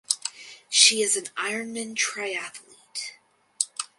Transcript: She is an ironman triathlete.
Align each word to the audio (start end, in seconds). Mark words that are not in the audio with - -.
She 0.67 1.03
is 1.03 1.15
an 1.15 1.25
ironman 1.37 1.93
triathlete. 1.93 3.17